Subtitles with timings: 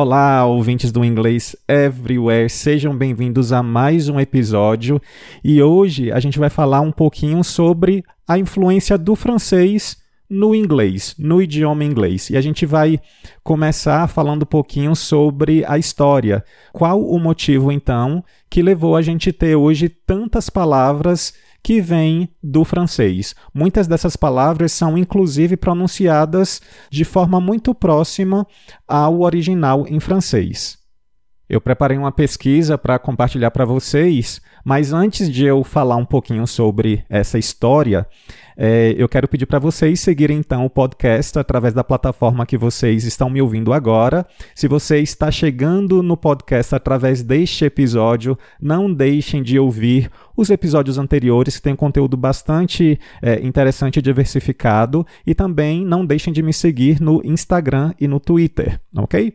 [0.00, 5.02] Olá, ouvintes do Inglês Everywhere, sejam bem-vindos a mais um episódio
[5.42, 9.96] e hoje a gente vai falar um pouquinho sobre a influência do francês
[10.30, 12.30] no inglês, no idioma inglês.
[12.30, 13.00] E a gente vai
[13.42, 16.44] começar falando um pouquinho sobre a história.
[16.72, 22.64] Qual o motivo, então, que levou a gente ter hoje tantas palavras que vêm do
[22.64, 23.34] francês.
[23.52, 28.46] Muitas dessas palavras são inclusive pronunciadas de forma muito próxima
[28.86, 30.77] ao original em francês.
[31.48, 36.46] Eu preparei uma pesquisa para compartilhar para vocês, mas antes de eu falar um pouquinho
[36.46, 38.06] sobre essa história,
[38.54, 43.04] é, eu quero pedir para vocês seguirem então o podcast através da plataforma que vocês
[43.04, 44.26] estão me ouvindo agora.
[44.54, 50.98] Se você está chegando no podcast através deste episódio, não deixem de ouvir os episódios
[50.98, 55.06] anteriores, que tem conteúdo bastante é, interessante e diversificado.
[55.26, 59.34] E também não deixem de me seguir no Instagram e no Twitter, ok?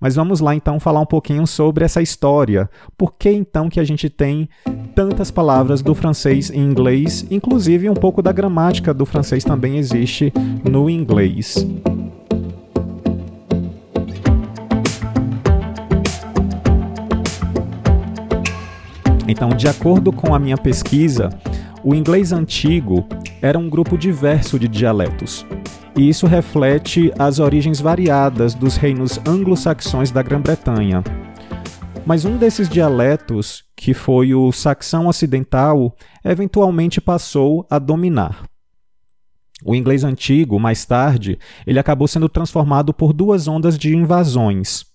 [0.00, 2.68] Mas vamos lá então falar um pouquinho sobre essa história.
[2.96, 4.48] Por que então que a gente tem
[4.94, 10.32] tantas palavras do francês em inglês, inclusive um pouco da gramática do francês também existe
[10.64, 11.66] no inglês.
[19.28, 21.28] Então, de acordo com a minha pesquisa,
[21.84, 23.06] o inglês antigo
[23.42, 25.44] era um grupo diverso de dialetos,
[25.98, 31.02] e isso reflete as origens variadas dos reinos anglo-saxões da Grã-Bretanha.
[32.06, 38.44] Mas um desses dialetos, que foi o saxão ocidental, eventualmente passou a dominar.
[39.64, 44.86] O inglês antigo, mais tarde, ele acabou sendo transformado por duas ondas de invasões.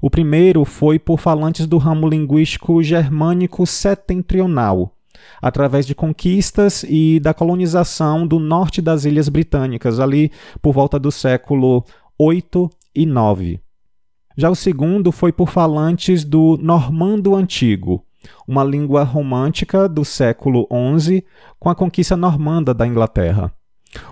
[0.00, 4.94] O primeiro foi por falantes do ramo linguístico germânico setentrional,
[5.40, 10.30] através de conquistas e da colonização do norte das Ilhas Britânicas, ali
[10.60, 11.84] por volta do século
[12.18, 13.60] 8 e 9.
[14.36, 18.04] Já o segundo foi por falantes do normando antigo,
[18.46, 20.66] uma língua romântica do século
[20.98, 21.24] XI
[21.58, 23.52] com a conquista normanda da Inglaterra.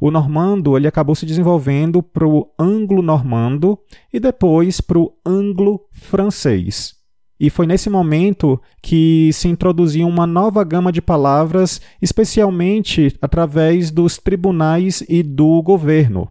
[0.00, 3.78] O normando ele acabou se desenvolvendo para o anglo-normando
[4.12, 6.94] e depois para o anglo-francês.
[7.38, 14.16] E foi nesse momento que se introduziu uma nova gama de palavras, especialmente através dos
[14.16, 16.30] tribunais e do governo.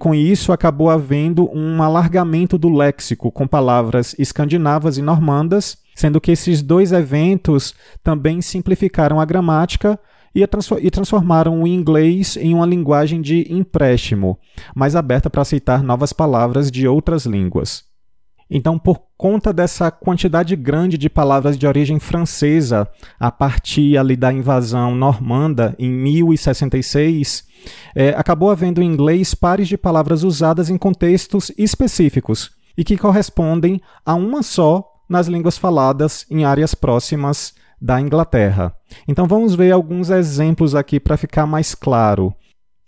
[0.00, 6.32] Com isso, acabou havendo um alargamento do léxico com palavras escandinavas e normandas, sendo que
[6.32, 10.00] esses dois eventos também simplificaram a gramática
[10.34, 10.46] e,
[10.90, 14.38] transformaram o inglês em uma linguagem de empréstimo,
[14.74, 17.89] mais aberta para aceitar novas palavras de outras línguas.
[18.50, 22.88] Então, por conta dessa quantidade grande de palavras de origem francesa,
[23.18, 27.44] a partir ali da invasão normanda em 1066,
[27.94, 33.80] é, acabou havendo em inglês pares de palavras usadas em contextos específicos e que correspondem
[34.04, 38.74] a uma só nas línguas faladas em áreas próximas da Inglaterra.
[39.08, 42.34] Então vamos ver alguns exemplos aqui para ficar mais claro.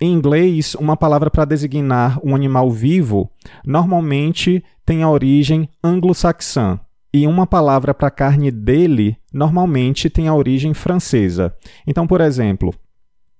[0.00, 3.30] Em inglês, uma palavra para designar um animal vivo
[3.64, 6.78] normalmente tem a origem anglo-saxã,
[7.12, 11.54] e uma palavra para carne dele normalmente tem a origem francesa.
[11.86, 12.74] Então, por exemplo,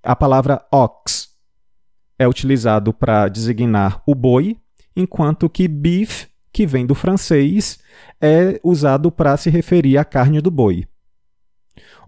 [0.02, 1.28] a palavra ox
[2.18, 4.56] é utilizado para designar o boi,
[4.96, 7.78] enquanto que beef, que vem do francês,
[8.18, 10.86] é usado para se referir à carne do boi.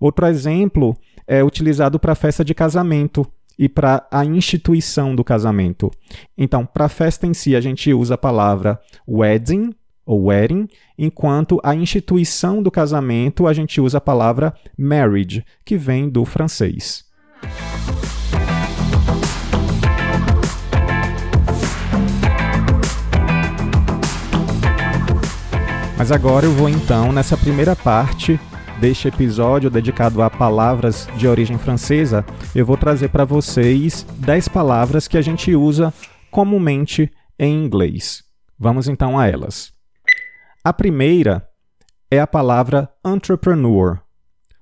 [0.01, 5.91] Outro exemplo é utilizado para festa de casamento, e para a instituição do casamento.
[6.37, 9.75] Então, para a festa em si, a gente usa a palavra wedding
[10.07, 16.09] ou wedding, enquanto a instituição do casamento a gente usa a palavra marriage, que vem
[16.09, 17.05] do francês.
[25.99, 28.41] Mas agora eu vou então nessa primeira parte
[28.81, 35.09] deste episódio dedicado a palavras de origem francesa, eu vou trazer para vocês 10 palavras
[35.09, 35.93] que a gente usa
[36.31, 38.23] comumente em inglês.
[38.59, 39.73] Vamos então a elas.
[40.63, 41.49] A primeira
[42.11, 44.01] é a palavra entrepreneur.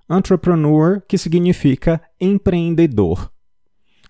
[0.09, 3.31] Entrepreneur, que significa empreendedor.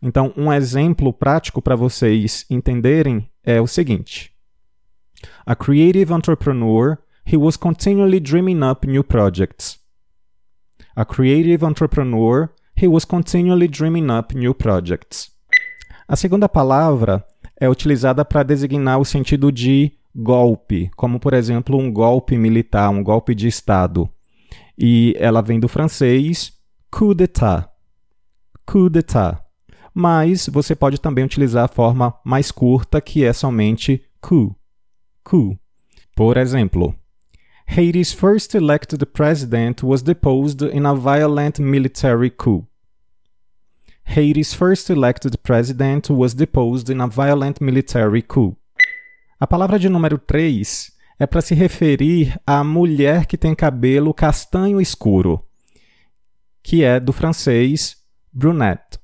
[0.03, 4.31] Então, um exemplo prático para vocês entenderem é o seguinte:
[5.45, 9.86] A creative entrepreneur, he was continually dreaming up new projects.
[10.97, 15.31] A creative entrepreneur, he was continually dreaming up new projects.
[16.09, 17.23] A segunda palavra
[17.61, 23.03] é utilizada para designar o sentido de golpe, como por exemplo um golpe militar, um
[23.03, 24.09] golpe de Estado.
[24.79, 26.55] E ela vem do francês
[26.91, 27.69] coup d'état.
[28.65, 29.45] Coup d'état.
[29.93, 34.57] Mas você pode também utilizar a forma mais curta, que é somente coup.
[35.23, 35.59] Coup.
[36.15, 36.95] Por exemplo,
[37.67, 42.67] Haiti's first elected president was deposed in a violent military coup.
[44.05, 48.57] Haiti's first elected president was deposed in a violent military coup.
[49.39, 54.81] A palavra de número 3 é para se referir à mulher que tem cabelo castanho
[54.81, 55.43] escuro,
[56.63, 57.97] que é do francês
[58.33, 58.99] brunette.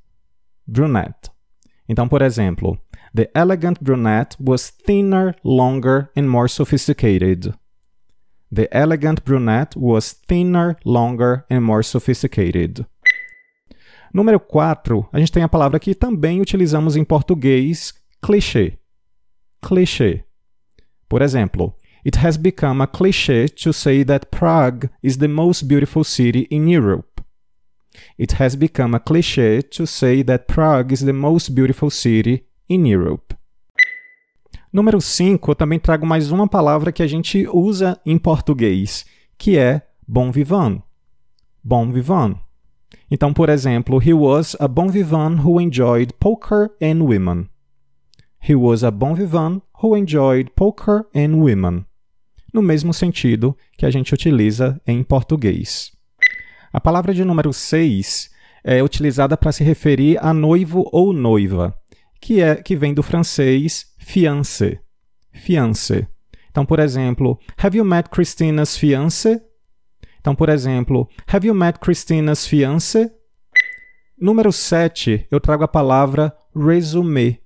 [0.66, 1.30] Brunette.
[1.88, 2.78] Então, por exemplo,
[3.14, 7.52] the elegant brunette was thinner, longer and more sophisticated.
[8.52, 12.84] The elegant brunette was thinner, longer and more sophisticated.
[14.12, 18.78] Número 4, a gente tem a palavra que também utilizamos em português, clichê.
[19.62, 20.24] Clichê.
[21.08, 26.04] Por exemplo, it has become a cliché to say that Prague is the most beautiful
[26.04, 27.22] city in Europe.
[28.18, 32.84] It has become a cliché to say that Prague is the most beautiful city in
[32.84, 33.31] Europe.
[34.72, 39.04] Número 5, eu também trago mais uma palavra que a gente usa em português,
[39.36, 40.80] que é bon vivant.
[41.62, 42.38] Bon vivant.
[43.10, 47.50] Então, por exemplo, he was a bon vivant who enjoyed poker and women.
[48.48, 51.84] He was a bon vivant who enjoyed poker and women.
[52.50, 55.92] No mesmo sentido que a gente utiliza em português.
[56.72, 58.30] A palavra de número 6
[58.64, 61.76] é utilizada para se referir a noivo ou noiva
[62.22, 64.80] que é que vem do francês fiancé.
[65.32, 66.08] Fiancé.
[66.50, 69.42] Então, por exemplo, have you met Christina's fiancé?
[70.20, 73.10] Então, por exemplo, have you met Christina's fiancé?
[74.20, 77.40] Número 7, eu trago a palavra résumé.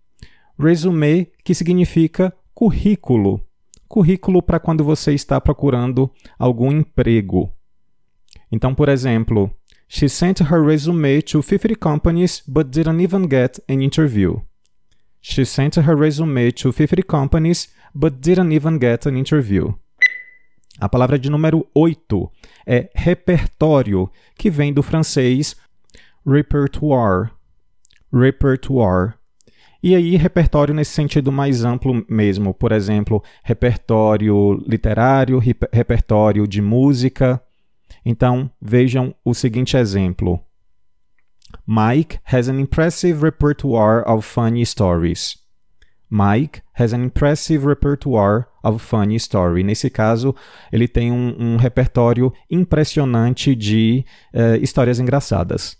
[0.58, 3.40] Résumé, que significa currículo.
[3.88, 7.52] Currículo para quando você está procurando algum emprego.
[8.50, 9.50] Então, por exemplo,
[9.88, 14.40] she sent her resume to 50 companies but didn't even get an interview.
[15.28, 19.74] She sent her resume to 50 companies, but didn't even get an interview.
[20.80, 22.30] A palavra de número 8
[22.64, 24.08] é repertório,
[24.38, 25.56] que vem do francês
[26.24, 27.32] repertoire.
[28.12, 29.14] Repertoire.
[29.82, 32.54] E aí, repertório nesse sentido mais amplo mesmo.
[32.54, 35.42] Por exemplo, repertório literário,
[35.72, 37.42] repertório de música.
[38.04, 40.40] Então, vejam o seguinte exemplo.
[41.66, 45.36] Mike has an impressive repertoire of funny stories.
[46.08, 49.62] Mike has an impressive repertoire of funny story.
[49.62, 50.34] Nesse caso,
[50.72, 55.76] ele tem um, um repertório impressionante de uh, histórias engraçadas.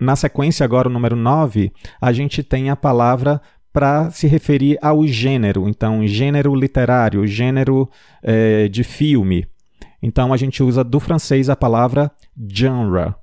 [0.00, 3.40] Na sequência, agora, o número 9, a gente tem a palavra
[3.72, 5.68] para se referir ao gênero.
[5.68, 7.90] Então, gênero literário, gênero
[8.22, 9.46] eh, de filme.
[10.00, 13.14] Então, a gente usa do francês a palavra genre.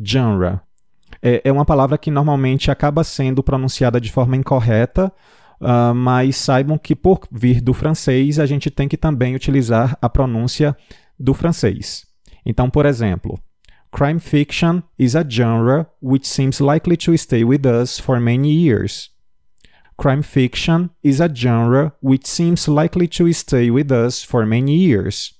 [0.00, 0.60] Genre
[1.22, 5.12] é, é uma palavra que normalmente acaba sendo pronunciada de forma incorreta,
[5.60, 10.08] uh, mas saibam que por vir do francês, a gente tem que também utilizar a
[10.08, 10.76] pronúncia
[11.18, 12.06] do francês.
[12.44, 13.38] Então, por exemplo,
[13.90, 19.10] crime fiction is a genre which seems likely to stay with us for many years.
[19.96, 25.34] Crime fiction is a genre which seems likely to stay with us for many years.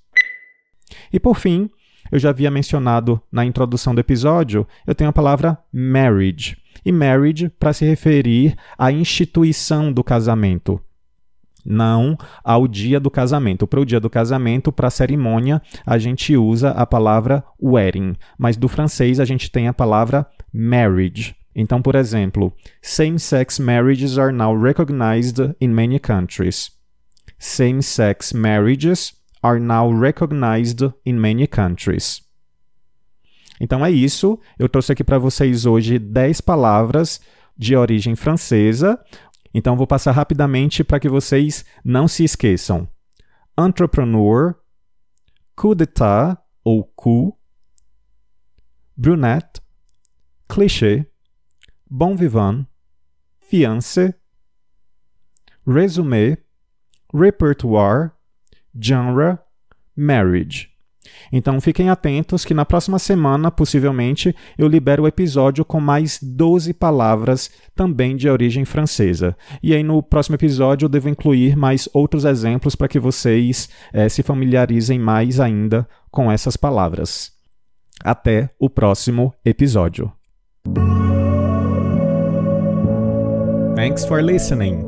[1.12, 1.70] E por fim,
[2.10, 6.56] eu já havia mencionado na introdução do episódio, eu tenho a palavra marriage.
[6.84, 10.80] E marriage para se referir à instituição do casamento,
[11.64, 13.66] não ao dia do casamento.
[13.66, 18.56] Para o dia do casamento, para a cerimônia, a gente usa a palavra wedding, mas
[18.56, 21.36] do francês a gente tem a palavra marriage.
[21.54, 26.70] Então, por exemplo, same-sex marriages are now recognized in many countries.
[27.38, 32.22] Same-sex marriages are now recognized in many countries.
[33.60, 34.38] Então é isso.
[34.58, 37.20] Eu trouxe aqui para vocês hoje 10 palavras
[37.56, 38.98] de origem francesa.
[39.52, 42.88] Então vou passar rapidamente para que vocês não se esqueçam.
[43.58, 44.54] Entrepreneur,
[45.56, 47.36] coup d'état ou coup,
[48.96, 49.60] brunette,
[50.48, 51.10] cliché,
[51.90, 52.64] bon vivant,
[53.40, 54.14] fiancé,
[55.66, 56.38] résumé,
[57.12, 58.12] répertoire,
[58.74, 59.38] genre,
[59.96, 60.68] marriage.
[61.32, 66.72] Então fiquem atentos que na próxima semana, possivelmente, eu libero o episódio com mais 12
[66.74, 69.36] palavras também de origem francesa.
[69.62, 74.08] E aí no próximo episódio eu devo incluir mais outros exemplos para que vocês eh,
[74.08, 77.32] se familiarizem mais ainda com essas palavras.
[78.02, 80.12] Até o próximo episódio.
[83.74, 84.87] Thanks for listening.